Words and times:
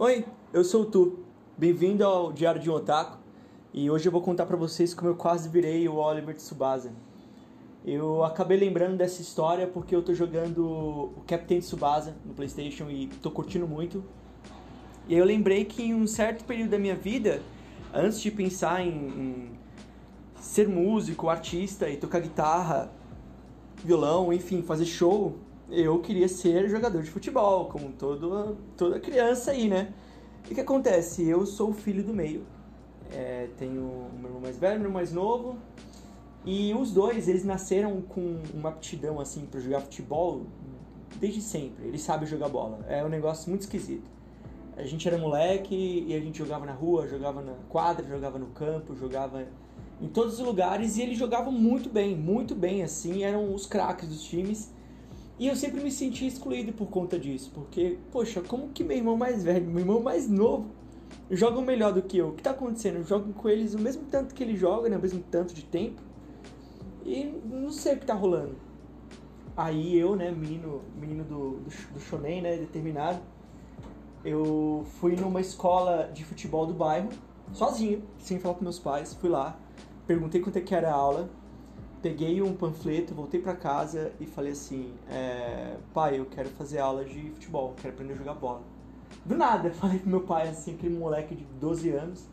Oi, 0.00 0.24
eu 0.52 0.62
sou 0.62 0.82
o 0.82 0.84
Tu. 0.84 1.18
Bem-vindo 1.56 2.04
ao 2.04 2.32
Diário 2.32 2.60
de 2.60 2.70
um 2.70 2.74
Otaku. 2.74 3.18
E 3.74 3.90
hoje 3.90 4.06
eu 4.06 4.12
vou 4.12 4.22
contar 4.22 4.46
pra 4.46 4.56
vocês 4.56 4.94
como 4.94 5.10
eu 5.10 5.16
quase 5.16 5.48
virei 5.48 5.88
o 5.88 5.96
Oliver 5.96 6.36
Tsubasa. 6.36 6.92
Eu 7.84 8.22
acabei 8.22 8.56
lembrando 8.56 8.96
dessa 8.96 9.20
história 9.20 9.66
porque 9.66 9.96
eu 9.96 10.00
tô 10.00 10.14
jogando 10.14 10.64
o 10.64 11.24
Captain 11.26 11.58
Tsubasa 11.58 12.14
no 12.24 12.32
PlayStation 12.32 12.88
e 12.88 13.08
tô 13.20 13.28
curtindo 13.32 13.66
muito. 13.66 14.04
E 15.08 15.16
eu 15.16 15.24
lembrei 15.24 15.64
que 15.64 15.82
em 15.82 15.94
um 15.94 16.06
certo 16.06 16.44
período 16.44 16.70
da 16.70 16.78
minha 16.78 16.94
vida, 16.94 17.42
antes 17.92 18.20
de 18.20 18.30
pensar 18.30 18.80
em, 18.80 18.92
em 18.92 19.50
ser 20.38 20.68
músico, 20.68 21.28
artista 21.28 21.90
e 21.90 21.96
tocar 21.96 22.20
guitarra, 22.20 22.88
violão, 23.84 24.32
enfim, 24.32 24.62
fazer 24.62 24.84
show, 24.84 25.34
eu 25.70 25.98
queria 26.00 26.28
ser 26.28 26.68
jogador 26.68 27.02
de 27.02 27.10
futebol, 27.10 27.66
como 27.66 27.92
todo, 27.92 28.56
toda 28.76 28.98
criança 28.98 29.50
aí, 29.50 29.68
né? 29.68 29.92
E 30.48 30.52
o 30.52 30.54
que 30.54 30.60
acontece? 30.60 31.26
Eu 31.28 31.44
sou 31.44 31.70
o 31.70 31.74
filho 31.74 32.02
do 32.02 32.14
meio. 32.14 32.46
É, 33.12 33.48
tenho 33.56 33.82
um 33.82 34.24
irmão 34.24 34.40
mais 34.40 34.58
velho, 34.58 34.76
um 34.76 34.84
irmão 34.84 34.92
mais 34.92 35.12
novo. 35.12 35.58
E 36.44 36.72
os 36.74 36.92
dois, 36.92 37.28
eles 37.28 37.44
nasceram 37.44 38.00
com 38.00 38.40
uma 38.54 38.70
aptidão, 38.70 39.20
assim, 39.20 39.44
para 39.44 39.60
jogar 39.60 39.80
futebol 39.80 40.42
desde 41.20 41.42
sempre. 41.42 41.86
Eles 41.86 42.00
sabem 42.00 42.26
jogar 42.26 42.48
bola. 42.48 42.78
É 42.88 43.04
um 43.04 43.08
negócio 43.08 43.50
muito 43.50 43.62
esquisito. 43.62 44.08
A 44.76 44.84
gente 44.84 45.06
era 45.08 45.18
moleque 45.18 46.04
e 46.06 46.14
a 46.14 46.20
gente 46.20 46.38
jogava 46.38 46.64
na 46.64 46.72
rua, 46.72 47.08
jogava 47.08 47.42
na 47.42 47.54
quadra, 47.68 48.06
jogava 48.06 48.38
no 48.38 48.46
campo, 48.46 48.94
jogava 48.94 49.44
em 50.00 50.06
todos 50.06 50.38
os 50.38 50.46
lugares 50.46 50.96
e 50.96 51.02
eles 51.02 51.18
jogavam 51.18 51.52
muito 51.52 51.88
bem, 51.88 52.16
muito 52.16 52.54
bem, 52.54 52.84
assim, 52.84 53.24
eram 53.24 53.52
os 53.52 53.66
craques 53.66 54.08
dos 54.08 54.22
times. 54.22 54.72
E 55.38 55.46
eu 55.46 55.54
sempre 55.54 55.80
me 55.80 55.90
senti 55.90 56.26
excluído 56.26 56.72
por 56.72 56.88
conta 56.88 57.16
disso, 57.16 57.52
porque, 57.54 57.96
poxa, 58.10 58.40
como 58.40 58.70
que 58.70 58.82
meu 58.82 58.96
irmão 58.96 59.16
mais 59.16 59.44
velho, 59.44 59.66
meu 59.66 59.80
irmão 59.80 60.02
mais 60.02 60.28
novo, 60.28 60.66
jogam 61.30 61.62
melhor 61.62 61.92
do 61.92 62.02
que 62.02 62.18
eu? 62.18 62.30
O 62.30 62.32
que 62.32 62.42
tá 62.42 62.50
acontecendo? 62.50 63.06
Jogo 63.06 63.32
com 63.32 63.48
eles 63.48 63.72
o 63.72 63.78
mesmo 63.78 64.02
tanto 64.10 64.34
que 64.34 64.42
ele 64.42 64.56
joga, 64.56 64.88
né? 64.88 64.96
o 64.96 65.00
mesmo 65.00 65.22
tanto 65.30 65.54
de 65.54 65.64
tempo, 65.64 66.02
e 67.04 67.40
não 67.44 67.70
sei 67.70 67.94
o 67.94 67.98
que 67.98 68.06
tá 68.06 68.14
rolando. 68.14 68.56
Aí 69.56 69.96
eu, 69.96 70.16
né, 70.16 70.30
menino, 70.30 70.82
menino 71.00 71.24
do, 71.24 71.50
do, 71.58 71.70
do 71.94 72.00
shonen, 72.00 72.42
né, 72.42 72.56
determinado, 72.56 73.20
eu 74.24 74.84
fui 75.00 75.14
numa 75.14 75.40
escola 75.40 76.10
de 76.12 76.24
futebol 76.24 76.66
do 76.66 76.74
bairro, 76.74 77.10
sozinho, 77.52 78.02
sem 78.18 78.38
falar 78.40 78.54
com 78.54 78.64
meus 78.64 78.78
pais, 78.78 79.14
fui 79.14 79.30
lá, 79.30 79.58
perguntei 80.06 80.40
quanto 80.40 80.58
é 80.58 80.60
que 80.60 80.74
era 80.74 80.90
a 80.90 80.94
aula, 80.94 81.28
peguei 82.02 82.40
um 82.42 82.54
panfleto, 82.54 83.14
voltei 83.14 83.40
para 83.40 83.54
casa 83.54 84.12
e 84.20 84.26
falei 84.26 84.52
assim: 84.52 84.92
é, 85.10 85.76
pai, 85.92 86.18
eu 86.18 86.26
quero 86.26 86.48
fazer 86.50 86.78
aula 86.78 87.04
de 87.04 87.30
futebol, 87.30 87.74
quero 87.80 87.94
aprender 87.94 88.14
a 88.14 88.16
jogar 88.16 88.34
bola. 88.34 88.62
Do 89.24 89.36
nada, 89.36 89.70
falei 89.74 89.98
pro 89.98 90.08
meu 90.08 90.20
pai, 90.22 90.48
assim, 90.48 90.74
aquele 90.74 90.96
moleque 90.96 91.34
de 91.34 91.44
12 91.60 91.90
anos. 91.90 92.24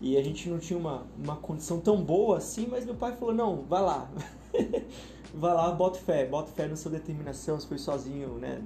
E 0.00 0.16
a 0.16 0.22
gente 0.22 0.48
não 0.48 0.58
tinha 0.58 0.78
uma, 0.78 1.04
uma 1.18 1.36
condição 1.36 1.80
tão 1.80 2.02
boa 2.02 2.38
assim, 2.38 2.66
mas 2.70 2.84
meu 2.84 2.94
pai 2.94 3.16
falou: 3.16 3.34
não, 3.34 3.62
vai 3.62 3.82
lá. 3.82 4.08
vai 5.34 5.54
lá, 5.54 5.70
bota 5.72 5.98
fé, 5.98 6.26
bota 6.26 6.50
fé 6.52 6.66
na 6.68 6.76
sua 6.76 6.92
determinação, 6.92 7.58
se 7.58 7.66
foi 7.66 7.78
sozinho, 7.78 8.34
né? 8.34 8.62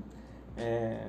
É, 0.57 1.09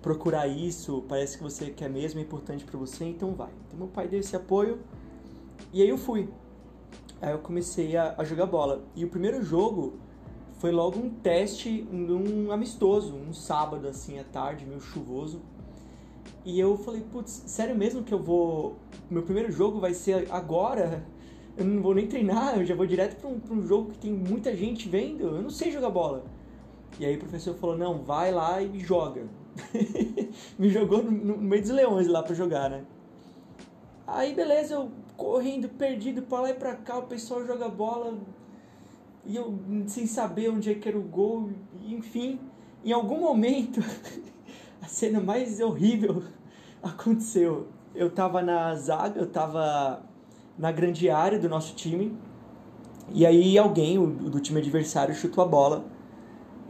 procurar 0.00 0.46
isso, 0.46 1.04
parece 1.08 1.36
que 1.36 1.42
você 1.42 1.70
quer 1.70 1.90
mesmo, 1.90 2.20
é 2.20 2.22
importante 2.22 2.64
para 2.64 2.78
você, 2.78 3.04
então 3.04 3.34
vai. 3.34 3.50
Então 3.66 3.78
meu 3.78 3.88
pai 3.88 4.08
deu 4.08 4.20
esse 4.20 4.34
apoio 4.36 4.78
e 5.72 5.82
aí 5.82 5.88
eu 5.88 5.98
fui. 5.98 6.28
Aí 7.20 7.32
eu 7.32 7.38
comecei 7.38 7.96
a, 7.96 8.14
a 8.18 8.24
jogar 8.24 8.46
bola. 8.46 8.84
E 8.94 9.04
o 9.04 9.08
primeiro 9.08 9.42
jogo 9.42 9.98
foi 10.58 10.70
logo 10.70 10.98
um 10.98 11.10
teste, 11.10 11.86
um, 11.92 12.50
amistoso, 12.50 13.14
um 13.14 13.32
sábado 13.32 13.88
assim 13.88 14.18
à 14.18 14.24
tarde, 14.24 14.66
meio 14.66 14.80
chuvoso. 14.80 15.40
E 16.44 16.58
eu 16.58 16.76
falei, 16.78 17.02
putz, 17.02 17.42
sério 17.46 17.74
mesmo 17.74 18.02
que 18.02 18.12
eu 18.12 18.22
vou. 18.22 18.76
Meu 19.10 19.22
primeiro 19.22 19.50
jogo 19.50 19.80
vai 19.80 19.94
ser 19.94 20.28
agora? 20.30 21.04
Eu 21.56 21.64
não 21.64 21.82
vou 21.82 21.94
nem 21.94 22.06
treinar, 22.06 22.58
eu 22.58 22.64
já 22.64 22.74
vou 22.74 22.86
direto 22.86 23.16
pra 23.18 23.28
um, 23.28 23.40
pra 23.40 23.54
um 23.54 23.66
jogo 23.66 23.92
que 23.92 23.98
tem 23.98 24.12
muita 24.12 24.54
gente 24.54 24.88
vendo. 24.88 25.24
Eu 25.24 25.42
não 25.42 25.50
sei 25.50 25.72
jogar 25.72 25.90
bola. 25.90 26.24
E 26.98 27.04
aí 27.04 27.16
o 27.16 27.18
professor 27.18 27.54
falou: 27.54 27.76
não, 27.76 28.02
vai 28.02 28.30
lá 28.30 28.62
e 28.62 28.78
joga. 28.78 29.24
Me 30.58 30.68
jogou 30.68 31.02
no, 31.02 31.10
no 31.10 31.38
meio 31.38 31.62
dos 31.62 31.70
leões 31.70 32.06
lá 32.06 32.22
pra 32.22 32.34
jogar, 32.34 32.70
né? 32.70 32.84
Aí 34.06 34.34
beleza, 34.34 34.74
eu 34.74 34.90
correndo, 35.16 35.68
perdido 35.68 36.22
pra 36.22 36.40
lá 36.40 36.50
e 36.50 36.54
pra 36.54 36.74
cá, 36.74 36.98
o 36.98 37.02
pessoal 37.02 37.44
joga 37.46 37.68
bola 37.68 38.18
e 39.24 39.34
eu 39.34 39.58
sem 39.86 40.06
saber 40.06 40.50
onde 40.50 40.70
é 40.70 40.74
que 40.74 40.88
era 40.88 40.98
o 40.98 41.02
gol, 41.02 41.50
enfim, 41.84 42.38
em 42.84 42.92
algum 42.92 43.20
momento 43.20 43.80
a 44.80 44.86
cena 44.86 45.20
mais 45.20 45.60
horrível 45.60 46.22
aconteceu. 46.82 47.68
Eu 47.94 48.10
tava 48.10 48.42
na 48.42 48.74
zaga, 48.74 49.18
eu 49.18 49.26
tava 49.26 50.02
na 50.58 50.70
grande 50.70 51.08
área 51.08 51.38
do 51.38 51.48
nosso 51.48 51.74
time, 51.74 52.16
e 53.12 53.24
aí 53.24 53.56
alguém 53.58 53.98
o, 53.98 54.06
do 54.06 54.40
time 54.40 54.60
adversário 54.60 55.14
chutou 55.14 55.42
a 55.42 55.46
bola. 55.46 55.84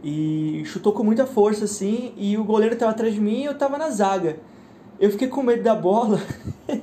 E 0.03 0.61
chutou 0.65 0.93
com 0.93 1.03
muita 1.03 1.25
força 1.25 1.65
assim, 1.65 2.13
e 2.15 2.37
o 2.37 2.43
goleiro 2.43 2.75
tava 2.75 2.91
atrás 2.91 3.13
de 3.13 3.19
mim 3.19 3.41
e 3.41 3.45
eu 3.45 3.57
tava 3.57 3.77
na 3.77 3.89
zaga. 3.89 4.39
Eu 4.99 5.11
fiquei 5.11 5.27
com 5.27 5.43
medo 5.43 5.63
da 5.63 5.75
bola 5.75 6.19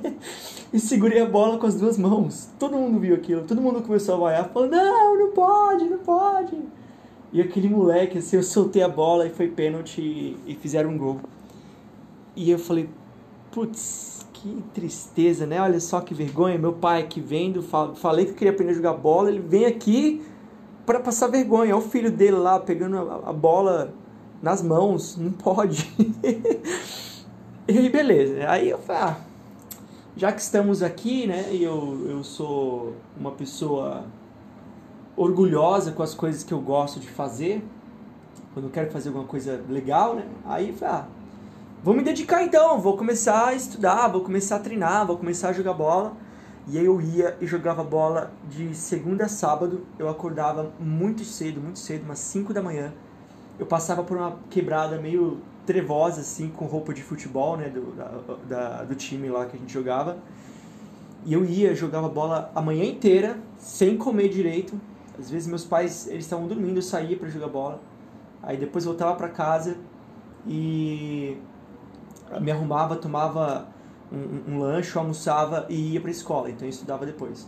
e 0.75 0.79
segurei 0.79 1.21
a 1.21 1.25
bola 1.25 1.57
com 1.57 1.65
as 1.65 1.75
duas 1.75 1.97
mãos. 1.97 2.49
Todo 2.59 2.77
mundo 2.77 2.99
viu 2.99 3.15
aquilo, 3.15 3.43
todo 3.43 3.61
mundo 3.61 3.81
começou 3.81 4.15
a 4.15 4.17
vaiar, 4.17 4.49
falando: 4.49 4.71
Não, 4.71 5.17
não 5.17 5.31
pode, 5.31 5.85
não 5.85 5.99
pode. 5.99 6.59
E 7.31 7.39
aquele 7.39 7.69
moleque, 7.69 8.17
assim, 8.17 8.35
eu 8.35 8.43
soltei 8.43 8.83
a 8.83 8.89
bola 8.89 9.25
e 9.25 9.29
foi 9.29 9.47
pênalti 9.47 10.01
e, 10.45 10.55
fizeram 10.55 10.89
um 10.89 10.97
gol. 10.97 11.21
E 12.35 12.51
eu 12.51 12.59
falei: 12.59 12.89
Putz, 13.51 14.27
que 14.33 14.61
tristeza, 14.73 15.45
né? 15.45 15.61
Olha 15.61 15.79
só 15.79 16.01
que 16.01 16.13
vergonha. 16.13 16.57
Meu 16.57 16.73
pai 16.73 17.03
aqui 17.03 17.21
vendo, 17.21 17.63
falei 17.95 18.25
que 18.25 18.33
queria 18.33 18.51
aprender 18.51 18.73
a 18.73 18.75
jogar 18.75 18.93
bola, 18.95 19.29
ele 19.29 19.39
vem 19.39 19.65
aqui 19.65 20.21
para 20.85 20.99
passar 20.99 21.27
vergonha. 21.27 21.73
Olha 21.73 21.85
o 21.85 21.89
filho 21.89 22.11
dele 22.11 22.35
lá 22.35 22.59
pegando 22.59 22.97
a, 22.97 23.31
bola 23.31 23.93
nas 24.41 24.61
mãos, 24.61 25.15
não 25.15 25.31
pode. 25.31 25.89
E 27.67 27.89
beleza. 27.89 28.47
Aí 28.47 28.69
eu 28.69 28.77
falei, 28.77 29.01
ah, 29.01 29.17
já 30.17 30.31
que 30.31 30.41
estamos 30.41 30.81
aqui, 30.81 31.27
né, 31.27 31.49
e 31.51 31.63
eu, 31.63 32.07
eu 32.09 32.23
sou 32.23 32.95
uma 33.17 33.31
pessoa 33.31 34.05
orgulhosa 35.17 35.91
com 35.91 36.03
as 36.03 36.13
coisas 36.13 36.43
que 36.43 36.53
eu 36.53 36.59
gosto 36.59 36.99
de 36.99 37.07
fazer, 37.07 37.63
quando 38.53 38.65
eu 38.65 38.71
quero 38.71 38.91
fazer 38.91 39.09
alguma 39.09 39.27
coisa 39.27 39.61
legal, 39.69 40.15
né, 40.15 40.25
aí 40.45 40.71
falei, 40.71 40.95
ah, 40.95 41.07
vou 41.83 41.93
me 41.93 42.01
dedicar 42.01 42.43
então, 42.43 42.79
vou 42.79 42.95
começar 42.95 43.47
a 43.47 43.53
estudar, 43.53 44.07
vou 44.07 44.21
começar 44.21 44.55
a 44.55 44.59
treinar, 44.59 45.05
vou 45.05 45.17
começar 45.17 45.49
a 45.49 45.53
jogar 45.53 45.73
bola. 45.73 46.13
E 46.67 46.79
aí 46.79 46.85
eu 46.85 46.99
ia 46.99 47.37
e 47.39 47.45
jogava 47.45 47.83
bola 47.83 48.31
de 48.49 48.73
segunda 48.73 49.25
a 49.25 49.27
sábado, 49.27 49.85
eu 49.99 50.09
acordava 50.09 50.71
muito 50.79 51.23
cedo, 51.23 51.61
muito 51.61 51.77
cedo, 51.77 52.03
umas 52.03 52.17
5 52.17 52.51
da 52.53 52.61
manhã. 52.61 52.91
Eu 53.59 53.67
passava 53.67 54.03
por 54.03 54.17
uma 54.17 54.39
quebrada 54.49 54.99
meio 54.99 55.41
trevosa, 55.65 56.21
assim, 56.21 56.49
com 56.49 56.65
roupa 56.65 56.93
de 56.93 57.01
futebol, 57.01 57.57
né, 57.57 57.69
do, 57.69 57.91
da, 57.95 58.11
da, 58.47 58.83
do 58.83 58.95
time 58.95 59.29
lá 59.29 59.45
que 59.45 59.57
a 59.57 59.59
gente 59.59 59.73
jogava. 59.73 60.17
E 61.25 61.33
eu 61.33 61.43
ia, 61.43 61.73
jogava 61.73 62.07
bola 62.07 62.51
a 62.53 62.61
manhã 62.61 62.85
inteira, 62.85 63.37
sem 63.57 63.97
comer 63.97 64.29
direito. 64.29 64.79
Às 65.17 65.29
vezes 65.29 65.47
meus 65.47 65.65
pais, 65.65 66.07
eles 66.07 66.25
estavam 66.25 66.47
dormindo, 66.47 66.77
eu 66.77 66.81
saía 66.81 67.17
para 67.17 67.27
jogar 67.29 67.47
bola. 67.47 67.81
Aí 68.43 68.57
depois 68.57 68.85
voltava 68.85 69.15
para 69.15 69.29
casa 69.29 69.75
e 70.47 71.37
me 72.39 72.51
arrumava, 72.51 72.95
tomava 72.95 73.67
um, 74.11 74.53
um 74.53 74.59
lanche, 74.59 74.95
almoçava 74.97 75.65
e 75.67 75.93
ia 75.93 76.01
para 76.01 76.11
escola. 76.11 76.49
Então 76.49 76.67
eu 76.67 76.69
estudava 76.69 77.05
depois. 77.05 77.47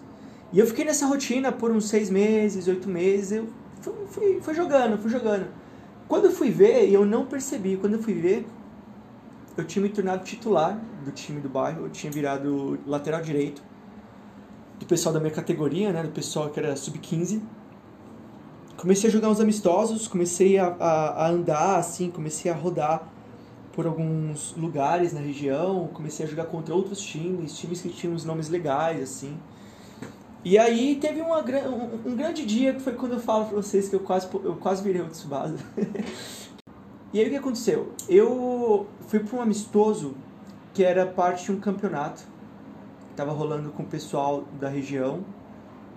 E 0.52 0.60
eu 0.60 0.66
fiquei 0.66 0.86
nessa 0.86 1.06
rotina 1.06 1.52
por 1.52 1.72
uns 1.72 1.88
seis 1.88 2.10
meses, 2.10 2.68
oito 2.68 2.90
meses. 2.90 3.32
Eu 3.32 3.48
fui, 3.82 3.94
fui, 4.08 4.42
fui 4.42 4.54
jogando, 4.56 4.98
fui 4.98 5.12
jogando. 5.12 5.48
Quando 6.08 6.26
eu 6.26 6.32
fui 6.32 6.50
ver, 6.50 6.90
eu 6.90 7.06
não 7.06 7.26
percebi, 7.26 7.76
quando 7.76 7.94
eu 7.94 8.02
fui 8.02 8.14
ver, 8.14 8.48
eu 9.58 9.66
tinha 9.66 9.82
me 9.82 9.90
tornado 9.90 10.24
titular 10.24 10.80
do 11.04 11.12
time 11.12 11.42
do 11.42 11.50
bairro, 11.50 11.86
eu 11.86 11.90
tinha 11.90 12.12
virado 12.12 12.80
lateral 12.86 13.22
direito 13.22 13.62
do 14.80 14.86
pessoal 14.86 15.12
da 15.12 15.20
minha 15.20 15.34
categoria, 15.34 15.92
né, 15.92 16.04
do 16.04 16.10
pessoal 16.10 16.50
que 16.50 16.60
era 16.60 16.76
sub-15. 16.76 17.42
Comecei 18.78 19.10
a 19.10 19.14
jogar 19.14 19.30
uns 19.30 19.40
amistosos, 19.40 20.08
comecei 20.08 20.60
a, 20.60 20.68
a, 20.80 21.26
a, 21.26 21.30
andar, 21.30 21.78
assim, 21.78 22.12
comecei 22.12 22.52
a 22.52 22.54
rodar 22.54 23.10
por 23.74 23.88
alguns 23.88 24.56
lugares 24.56 25.14
na 25.14 25.20
região, 25.20 25.90
comecei 25.94 26.26
a 26.26 26.30
jogar 26.30 26.46
contra 26.46 26.76
outros 26.76 27.02
times, 27.02 27.58
times 27.58 27.82
que 27.82 27.90
tinham 27.90 28.14
uns 28.14 28.24
nomes 28.24 28.50
legais, 28.50 29.02
assim. 29.02 29.38
E 30.44 30.58
aí 30.58 30.96
teve 30.96 31.20
uma, 31.22 31.40
um, 31.40 32.12
um, 32.12 32.16
grande 32.16 32.46
dia 32.46 32.74
que 32.74 32.80
foi 32.80 32.94
quando 32.94 33.14
eu 33.14 33.20
falo 33.20 33.46
pra 33.46 33.56
vocês 33.58 33.90
que 33.90 33.96
eu 33.96 34.00
quase, 34.00 34.28
eu 34.34 34.56
quase 34.56 34.84
virei 34.84 35.02
o 35.02 35.10
Tsubasa. 35.10 35.58
e 37.12 37.20
aí 37.20 37.28
o 37.28 37.30
que 37.30 37.36
aconteceu? 37.36 37.92
Eu 38.08 38.88
fui 39.08 39.20
para 39.20 39.38
um 39.38 39.42
amistoso 39.42 40.16
que 40.74 40.84
era 40.84 41.06
parte 41.06 41.46
de 41.46 41.52
um 41.52 41.60
campeonato 41.60 42.22
que 43.10 43.16
tava 43.16 43.32
rolando 43.32 43.72
com 43.72 43.84
o 43.84 43.86
pessoal 43.88 44.46
da 44.60 44.70
região. 44.70 45.26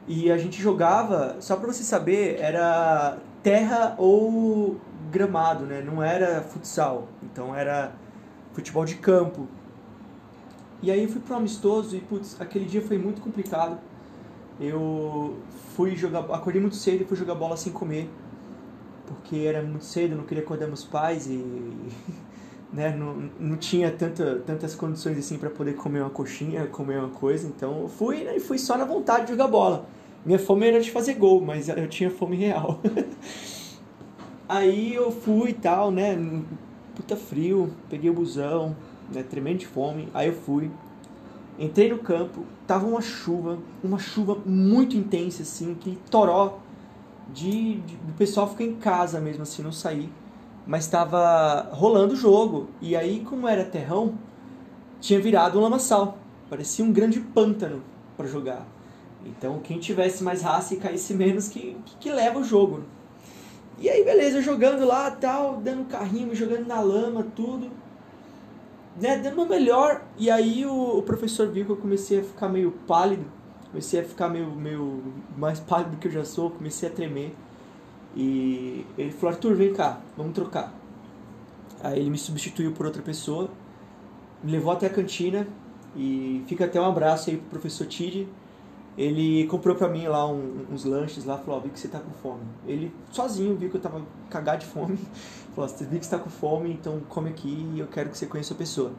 E 0.09 0.33
a 0.33 0.39
gente 0.39 0.61
jogava, 0.61 1.37
só 1.41 1.55
para 1.57 1.73
você 1.73 1.85
saber, 1.85 2.41
era 2.41 3.19
terra 3.43 3.95
ou 3.99 4.81
gramado, 5.11 5.67
né? 5.67 5.83
Não 5.83 6.03
era 6.03 6.43
futsal. 6.43 7.09
Então 7.23 7.55
era 7.55 7.93
futebol 8.53 8.85
de 8.85 8.97
campo. 8.97 9.47
E 10.83 10.91
aí 10.91 11.03
eu 11.03 11.09
fui 11.09 11.21
pro 11.21 11.37
amistoso 11.37 11.95
e, 11.95 12.01
putz, 12.01 12.41
aquele 12.41 12.65
dia 12.65 12.81
foi 12.81 12.97
muito 12.97 13.21
complicado. 13.21 13.79
Eu 14.61 15.39
fui 15.75 15.97
jogar, 15.97 16.21
acordei 16.21 16.61
muito 16.61 16.77
cedo 16.77 17.03
e 17.03 17.05
fui 17.05 17.17
jogar 17.17 17.35
bola 17.35 17.57
sem 17.57 17.73
comer, 17.73 18.11
porque 19.07 19.39
era 19.39 19.63
muito 19.63 19.85
cedo, 19.85 20.15
não 20.15 20.25
queria 20.25 20.43
acordar 20.43 20.67
meus 20.67 20.85
pais 20.85 21.27
e 21.27 21.43
né, 22.71 22.95
não, 22.95 23.31
não 23.41 23.57
tinha 23.57 23.91
tanta, 23.91 24.43
tantas 24.47 24.75
condições 24.75 25.19
assim 25.19 25.39
para 25.39 25.49
poder 25.49 25.75
comer 25.75 26.01
uma 26.01 26.11
coxinha, 26.11 26.67
comer 26.67 26.99
uma 26.99 27.09
coisa, 27.09 27.49
então 27.49 27.83
eu 27.83 27.89
fui 27.89 28.25
né, 28.25 28.37
e 28.37 28.41
fui 28.41 28.59
só 28.59 28.77
na 28.77 28.85
vontade 28.85 29.27
de 29.27 29.33
jogar 29.33 29.49
bola. 29.49 29.87
Minha 30.25 30.39
fome 30.39 30.67
era 30.67 30.79
de 30.81 30.91
fazer 30.91 31.15
gol, 31.15 31.41
mas 31.41 31.69
eu 31.71 31.89
tinha 31.89 32.11
fome 32.11 32.37
real. 32.37 32.79
Aí 34.47 34.93
eu 34.93 35.11
fui 35.11 35.51
e 35.51 35.55
tal, 35.55 35.91
né? 35.91 36.19
Puta 36.95 37.17
frio, 37.17 37.73
peguei 37.89 38.11
o 38.11 38.13
busão, 38.13 38.77
né? 39.11 39.23
Tremendo 39.23 39.59
de 39.59 39.67
fome. 39.67 40.09
Aí 40.13 40.29
eu 40.29 40.35
fui, 40.35 40.71
entrei 41.61 41.91
no 41.91 41.99
campo, 41.99 42.45
tava 42.67 42.87
uma 42.87 43.03
chuva, 43.03 43.59
uma 43.85 43.99
chuva 43.99 44.39
muito 44.47 44.97
intensa, 44.97 45.43
assim, 45.43 45.75
que 45.75 45.99
toró 46.11 46.59
de, 47.33 47.81
de 47.81 47.97
o 48.09 48.15
pessoal 48.17 48.49
ficar 48.49 48.65
em 48.65 48.77
casa 48.77 49.21
mesmo, 49.21 49.43
assim, 49.43 49.63
não 49.63 49.71
sair. 49.71 50.11
Mas 50.67 50.87
tava 50.87 51.69
rolando 51.73 52.15
o 52.15 52.17
jogo. 52.17 52.69
E 52.81 52.97
aí, 52.97 53.21
como 53.21 53.47
era 53.47 53.65
terrão, 53.65 54.15
tinha 55.01 55.21
virado 55.21 55.59
um 55.59 55.63
lamaçal. 55.63 56.19
Parecia 56.49 56.85
um 56.85 56.93
grande 56.93 57.21
pântano 57.21 57.83
para 58.17 58.27
jogar. 58.27 58.67
Então, 59.25 59.59
quem 59.59 59.79
tivesse 59.79 60.25
mais 60.25 60.43
raça 60.43 60.75
e 60.75 60.79
caísse 60.79 61.13
menos, 61.13 61.49
que, 61.49 61.77
que, 61.85 61.97
que 61.97 62.11
leva 62.11 62.39
o 62.39 62.45
jogo. 62.45 62.85
E 63.79 63.89
aí, 63.89 64.05
beleza, 64.05 64.41
jogando 64.41 64.87
lá, 64.87 65.11
tal, 65.11 65.57
dando 65.57 65.85
carrinho, 65.87 66.35
jogando 66.35 66.67
na 66.67 66.81
lama, 66.81 67.27
tudo. 67.35 67.71
Né, 69.01 69.17
dando 69.19 69.43
o 69.43 69.49
melhor. 69.49 70.03
E 70.19 70.31
aí 70.31 70.67
o, 70.67 70.99
o, 70.99 71.03
professor 71.03 71.49
viu 71.49 71.65
que 71.65 71.73
eu 71.73 71.77
comecei 71.77 72.21
a 72.21 72.23
ficar 72.23 72.49
meio 72.49 72.73
pálido. 72.87 73.25
Comecei 73.71 74.01
a 74.01 74.05
ficar 74.05 74.29
meio, 74.29 74.51
meio 74.51 75.03
mais 75.37 75.59
pálido 75.61 75.93
do 75.93 75.97
que 75.97 76.09
eu 76.09 76.13
já 76.13 76.25
sou. 76.25 76.51
Comecei 76.51 76.89
a 76.89 76.93
tremer. 76.93 77.35
E 78.15 78.85
ele 78.99 79.11
falou, 79.11 79.35
Arthur, 79.35 79.55
vem 79.55 79.73
cá, 79.73 80.01
vamos 80.17 80.35
trocar. 80.35 80.75
Aí 81.83 81.99
ele 81.99 82.11
me 82.11 82.19
substituiu 82.19 82.73
por 82.73 82.85
outra 82.85 83.01
pessoa. 83.01 83.49
Me 84.43 84.53
levou 84.53 84.73
até 84.73 84.87
a 84.87 84.91
cantina. 84.91 85.47
E 85.97 86.45
fica 86.47 86.67
até 86.67 86.81
um 86.81 86.85
abraço 86.85 87.31
aí 87.31 87.37
pro 87.37 87.51
professor 87.51 87.87
Tid 87.87 88.29
ele 89.01 89.47
comprou 89.47 89.75
pra 89.75 89.89
mim 89.89 90.07
lá 90.07 90.31
um, 90.31 90.67
uns 90.71 90.85
lanches 90.85 91.25
lá, 91.25 91.39
falou, 91.39 91.59
ó, 91.59 91.63
vi 91.63 91.71
que 91.71 91.81
você 91.81 91.89
tá 91.89 91.99
com 91.99 92.11
fome. 92.11 92.43
Ele 92.67 92.93
sozinho 93.11 93.57
viu 93.57 93.71
que 93.71 93.77
eu 93.77 93.81
tava 93.81 94.03
cagado 94.29 94.59
de 94.59 94.67
fome, 94.67 94.99
falou, 95.57 95.67
você 95.67 95.87
viu 95.87 95.99
que 95.99 96.05
você 96.05 96.11
tá 96.11 96.23
com 96.23 96.29
fome, 96.29 96.71
então 96.71 97.01
come 97.09 97.31
aqui 97.31 97.67
e 97.75 97.81
eu 97.81 97.87
quero 97.87 98.11
que 98.11 98.19
você 98.19 98.27
conheça 98.27 98.53
a 98.53 98.57
pessoa. 98.59 98.93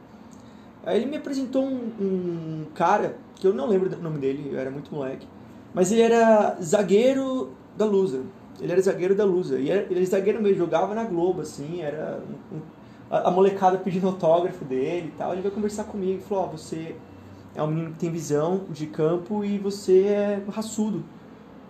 Aí 0.84 0.98
ele 0.98 1.06
me 1.06 1.18
apresentou 1.18 1.64
um, 1.64 1.92
um 2.02 2.66
cara, 2.74 3.16
que 3.36 3.46
eu 3.46 3.54
não 3.54 3.68
lembro 3.68 3.96
o 3.96 4.02
nome 4.02 4.18
dele, 4.18 4.50
eu 4.52 4.60
era 4.60 4.72
muito 4.72 4.92
moleque, 4.92 5.28
mas 5.72 5.92
ele 5.92 6.02
era 6.02 6.58
zagueiro 6.60 7.52
da 7.78 7.86
Lusa. 7.86 8.24
Ele 8.60 8.72
era 8.72 8.82
zagueiro 8.82 9.14
da 9.14 9.24
Lusa. 9.24 9.60
E 9.60 9.70
era, 9.70 9.84
ele 9.84 9.98
era 9.98 10.06
zagueiro 10.06 10.42
mesmo, 10.42 10.58
jogava 10.58 10.96
na 10.96 11.04
Globo, 11.04 11.42
assim, 11.42 11.82
era 11.82 12.24
um, 12.52 12.60
a, 13.08 13.28
a, 13.28 13.32
molecada 13.32 13.78
pedindo 13.78 14.08
autógrafo 14.08 14.66
dele 14.66 15.10
e 15.14 15.18
tal. 15.18 15.34
Ele 15.34 15.44
veio 15.44 15.54
conversar 15.54 15.84
comigo 15.84 16.20
e 16.20 16.28
falou, 16.28 16.46
ó, 16.46 16.48
oh, 16.48 16.58
você 16.58 16.96
é 17.54 17.62
um 17.62 17.68
menino 17.68 17.92
que 17.92 18.00
tem 18.00 18.12
visão 18.12 18.66
de 18.70 18.88
campo 18.88 19.44
e 19.44 19.58
você 19.58 20.04
é 20.06 20.44
raçudo. 20.50 21.04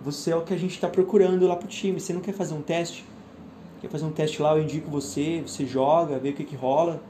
Você 0.02 0.32
é 0.32 0.36
o 0.36 0.42
que 0.42 0.54
a 0.54 0.58
gente 0.58 0.74
está 0.74 0.88
procurando 0.88 1.48
lá 1.48 1.56
pro 1.56 1.68
time. 1.68 2.00
Você 2.00 2.14
não 2.14 2.22
quer 2.22 2.34
fazer 2.34 2.54
um 2.54 2.62
teste? 2.62 3.06
Quer 3.80 3.90
fazer 3.90 4.06
um 4.06 4.12
teste 4.12 4.42
lá, 4.42 4.56
eu 4.56 4.64
indico 4.64 4.90
você, 4.92 5.44
você 5.46 5.66
joga, 5.66 6.20
vê 6.20 6.30
o 6.30 6.34
que, 6.34 6.44
que 6.44 6.56
rola. 6.56 7.02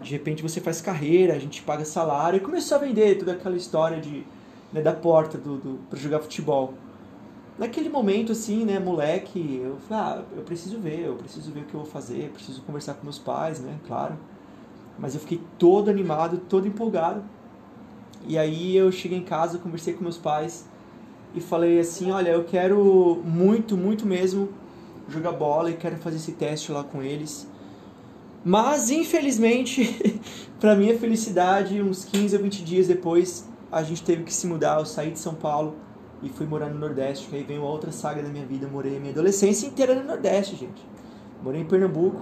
De 0.00 0.10
repente 0.10 0.42
você 0.42 0.60
faz 0.60 0.80
carreira, 0.80 1.34
a 1.34 1.38
gente 1.38 1.62
paga 1.62 1.84
salário. 1.84 2.38
E 2.38 2.40
começou 2.40 2.78
a 2.78 2.80
vender 2.80 3.18
toda 3.18 3.32
aquela 3.32 3.56
história 3.56 4.00
de, 4.00 4.24
né, 4.72 4.80
da 4.80 4.92
porta 4.92 5.36
do, 5.36 5.58
do, 5.58 5.78
para 5.90 5.98
jogar 5.98 6.20
futebol. 6.20 6.74
Naquele 7.58 7.88
momento, 7.88 8.32
assim, 8.32 8.64
né, 8.64 8.78
moleque, 8.78 9.60
eu 9.62 9.76
falei, 9.88 10.04
ah, 10.04 10.22
eu 10.36 10.42
preciso 10.42 10.78
ver, 10.78 11.00
eu 11.00 11.16
preciso 11.16 11.50
ver 11.50 11.60
o 11.60 11.64
que 11.64 11.74
eu 11.74 11.80
vou 11.80 11.90
fazer, 11.90 12.30
preciso 12.30 12.62
conversar 12.62 12.94
com 12.94 13.02
meus 13.02 13.18
pais, 13.18 13.60
né, 13.60 13.76
claro. 13.86 14.16
Mas 14.98 15.14
eu 15.14 15.20
fiquei 15.20 15.40
todo 15.58 15.90
animado, 15.90 16.38
todo 16.48 16.66
empolgado. 16.66 17.22
E 18.26 18.36
aí 18.36 18.76
eu 18.76 18.90
cheguei 18.90 19.18
em 19.18 19.22
casa, 19.22 19.58
conversei 19.58 19.94
com 19.94 20.02
meus 20.02 20.18
pais 20.18 20.66
e 21.34 21.40
falei 21.40 21.78
assim, 21.78 22.10
olha, 22.10 22.30
eu 22.30 22.44
quero 22.44 23.22
muito, 23.24 23.76
muito 23.76 24.06
mesmo 24.06 24.48
jogar 25.08 25.32
bola 25.32 25.70
e 25.70 25.74
quero 25.74 25.96
fazer 25.96 26.16
esse 26.16 26.32
teste 26.32 26.72
lá 26.72 26.82
com 26.82 27.02
eles. 27.02 27.46
Mas 28.44 28.90
infelizmente, 28.90 30.20
para 30.60 30.74
minha 30.74 30.98
felicidade, 30.98 31.80
uns 31.82 32.04
15 32.04 32.36
ou 32.36 32.42
20 32.42 32.64
dias 32.64 32.86
depois, 32.86 33.48
a 33.70 33.82
gente 33.82 34.02
teve 34.02 34.24
que 34.24 34.32
se 34.32 34.46
mudar, 34.46 34.78
eu 34.78 34.86
saí 34.86 35.10
de 35.10 35.18
São 35.18 35.34
Paulo 35.34 35.76
e 36.22 36.28
fui 36.28 36.46
morar 36.46 36.68
no 36.68 36.78
Nordeste, 36.78 37.28
que 37.28 37.36
aí 37.36 37.58
uma 37.58 37.68
outra 37.68 37.92
saga 37.92 38.22
da 38.22 38.28
minha 38.28 38.44
vida, 38.44 38.66
eu 38.66 38.70
morei 38.70 38.96
a 38.96 39.00
minha 39.00 39.12
adolescência 39.12 39.66
inteira 39.66 39.94
no 39.94 40.04
Nordeste, 40.04 40.56
gente. 40.56 40.84
Morei 41.42 41.60
em 41.60 41.64
Pernambuco, 41.64 42.20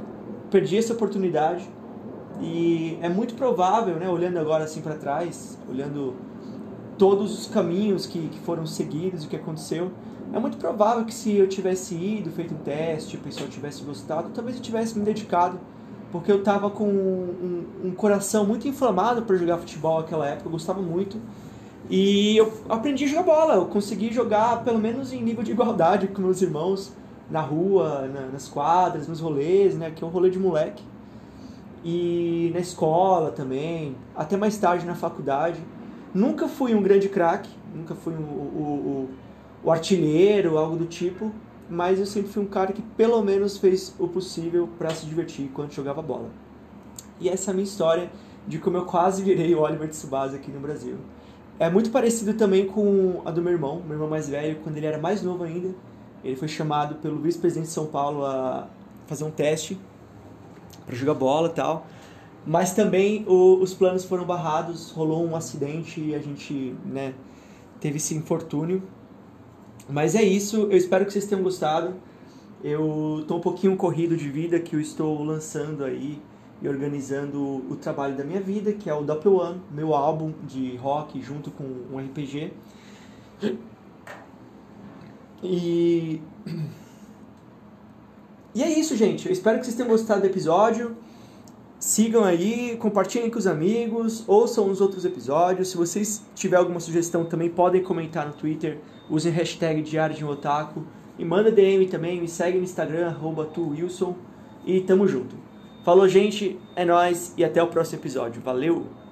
perdi 0.50 0.76
essa 0.76 0.92
oportunidade 0.92 1.66
e 2.40 2.98
é 3.00 3.08
muito 3.08 3.34
provável, 3.34 3.96
né, 3.96 4.08
olhando 4.08 4.38
agora 4.38 4.64
assim 4.64 4.80
para 4.80 4.94
trás, 4.94 5.58
olhando 5.70 6.14
todos 6.98 7.38
os 7.38 7.46
caminhos 7.46 8.06
que, 8.06 8.28
que 8.28 8.38
foram 8.40 8.66
seguidos, 8.66 9.24
o 9.24 9.28
que 9.28 9.36
aconteceu, 9.36 9.90
é 10.32 10.38
muito 10.38 10.56
provável 10.58 11.04
que 11.04 11.14
se 11.14 11.34
eu 11.34 11.48
tivesse 11.48 11.94
ido, 11.94 12.30
feito 12.30 12.54
um 12.54 12.58
teste, 12.58 13.16
o 13.16 13.20
pessoal 13.20 13.48
tivesse 13.48 13.82
gostado, 13.82 14.30
talvez 14.34 14.56
eu 14.56 14.62
tivesse 14.62 14.98
me 14.98 15.04
dedicado, 15.04 15.58
porque 16.12 16.30
eu 16.30 16.38
estava 16.38 16.68
com 16.68 16.88
um, 16.88 17.64
um, 17.82 17.88
um, 17.88 17.90
coração 17.92 18.44
muito 18.44 18.66
inflamado 18.68 19.22
para 19.22 19.36
jogar 19.36 19.58
futebol 19.58 20.00
naquela 20.00 20.26
época, 20.26 20.48
eu 20.48 20.52
gostava 20.52 20.80
muito. 20.80 21.18
E 21.88 22.36
eu 22.36 22.52
aprendi 22.68 23.04
a 23.04 23.08
jogar 23.08 23.22
bola, 23.22 23.54
eu 23.54 23.66
consegui 23.66 24.12
jogar 24.12 24.64
pelo 24.64 24.78
menos 24.78 25.12
em 25.12 25.22
nível 25.22 25.44
de 25.44 25.52
igualdade 25.52 26.08
com 26.08 26.20
meus 26.20 26.42
irmãos, 26.42 26.92
na 27.30 27.40
rua, 27.40 28.08
na, 28.12 28.26
nas 28.26 28.48
quadras, 28.48 29.06
nos 29.06 29.20
rolês, 29.20 29.76
né, 29.76 29.92
que 29.94 30.02
é 30.02 30.06
um 30.06 30.10
rolê 30.10 30.30
de 30.30 30.38
moleque 30.38 30.82
e 31.88 32.50
na 32.52 32.58
escola 32.58 33.30
também, 33.30 33.94
até 34.16 34.36
mais 34.36 34.58
tarde 34.58 34.84
na 34.84 34.96
faculdade. 34.96 35.60
Nunca 36.12 36.48
fui 36.48 36.74
um 36.74 36.82
grande 36.82 37.08
craque, 37.08 37.48
nunca 37.72 37.94
fui 37.94 38.12
o 38.12 39.70
artilheiro, 39.70 40.58
algo 40.58 40.76
do 40.76 40.86
tipo, 40.86 41.30
mas 41.70 42.00
eu 42.00 42.06
sempre 42.06 42.32
fui 42.32 42.42
um 42.42 42.46
cara 42.46 42.72
que 42.72 42.82
pelo 42.82 43.22
menos 43.22 43.56
fez 43.58 43.94
o 44.00 44.08
possível 44.08 44.68
para 44.76 44.90
se 44.90 45.06
divertir 45.06 45.48
quando 45.54 45.70
jogava 45.70 46.02
bola. 46.02 46.28
E 47.20 47.28
essa 47.28 47.50
é 47.50 47.52
a 47.52 47.54
minha 47.54 47.64
história 47.64 48.10
de 48.48 48.58
como 48.58 48.76
eu 48.76 48.84
quase 48.84 49.22
virei 49.22 49.54
o 49.54 49.60
Oliver 49.60 49.88
Tsubasa 49.88 50.34
aqui 50.36 50.50
no 50.50 50.58
Brasil. 50.58 50.96
É 51.56 51.70
muito 51.70 51.90
parecido 51.90 52.34
também 52.34 52.66
com 52.66 53.22
a 53.24 53.30
do 53.30 53.40
meu 53.40 53.52
irmão, 53.52 53.80
meu 53.82 53.92
irmão 53.92 54.08
mais 54.08 54.28
velho, 54.28 54.58
quando 54.64 54.76
ele 54.76 54.86
era 54.86 54.98
mais 54.98 55.22
novo 55.22 55.44
ainda. 55.44 55.72
Ele 56.24 56.34
foi 56.34 56.48
chamado 56.48 56.96
pelo 56.96 57.20
vice-presidente 57.20 57.68
de 57.68 57.72
São 57.72 57.86
Paulo 57.86 58.24
a 58.24 58.66
fazer 59.06 59.22
um 59.22 59.30
teste 59.30 59.78
para 60.86 60.94
jogar 60.94 61.14
bola 61.14 61.48
e 61.48 61.52
tal. 61.52 61.86
Mas 62.46 62.72
também 62.72 63.24
o, 63.26 63.60
os 63.60 63.74
planos 63.74 64.04
foram 64.04 64.24
barrados, 64.24 64.92
rolou 64.92 65.26
um 65.26 65.34
acidente 65.34 66.00
e 66.00 66.14
a 66.14 66.20
gente, 66.20 66.76
né, 66.84 67.12
teve 67.80 67.96
esse 67.96 68.14
infortúnio. 68.14 68.82
Mas 69.88 70.14
é 70.14 70.22
isso, 70.22 70.62
eu 70.70 70.76
espero 70.76 71.04
que 71.04 71.12
vocês 71.12 71.26
tenham 71.26 71.42
gostado. 71.42 71.94
Eu 72.62 73.18
estou 73.20 73.38
um 73.38 73.40
pouquinho 73.40 73.76
corrido 73.76 74.16
de 74.16 74.28
vida 74.28 74.58
que 74.58 74.74
eu 74.74 74.80
estou 74.80 75.22
lançando 75.22 75.84
aí 75.84 76.20
e 76.62 76.68
organizando 76.68 77.64
o 77.70 77.76
trabalho 77.76 78.16
da 78.16 78.24
minha 78.24 78.40
vida, 78.40 78.72
que 78.72 78.88
é 78.88 78.94
o 78.94 79.02
Doppel 79.02 79.34
One, 79.34 79.60
meu 79.70 79.94
álbum 79.94 80.32
de 80.46 80.76
rock 80.76 81.20
junto 81.20 81.50
com 81.50 81.64
um 81.92 81.98
RPG. 81.98 82.52
E 85.42 86.20
e 88.56 88.62
é 88.62 88.70
isso, 88.70 88.96
gente. 88.96 89.26
Eu 89.26 89.32
espero 89.32 89.58
que 89.58 89.66
vocês 89.66 89.76
tenham 89.76 89.90
gostado 89.90 90.22
do 90.22 90.26
episódio. 90.26 90.96
Sigam 91.78 92.24
aí, 92.24 92.74
compartilhem 92.78 93.28
com 93.28 93.38
os 93.38 93.46
amigos, 93.46 94.24
ouçam 94.26 94.70
os 94.70 94.80
outros 94.80 95.04
episódios. 95.04 95.68
Se 95.68 95.76
vocês 95.76 96.22
tiverem 96.34 96.62
alguma 96.62 96.80
sugestão, 96.80 97.26
também 97.26 97.50
podem 97.50 97.82
comentar 97.82 98.26
no 98.26 98.32
Twitter. 98.32 98.78
Usem 99.10 99.30
hashtag 99.30 99.82
Diário 99.82 100.16
de 100.16 100.24
um 100.24 100.28
Otaku. 100.28 100.82
E 101.18 101.24
manda 101.24 101.52
DM 101.52 101.86
também, 101.86 102.18
me 102.18 102.28
segue 102.28 102.56
no 102.56 102.64
Instagram, 102.64 103.08
arroba. 103.08 103.46
E 104.64 104.80
tamo 104.80 105.06
junto. 105.06 105.36
Falou, 105.84 106.08
gente. 106.08 106.58
É 106.74 106.86
nóis 106.86 107.34
e 107.36 107.44
até 107.44 107.62
o 107.62 107.66
próximo 107.66 108.00
episódio. 108.00 108.40
Valeu! 108.40 109.05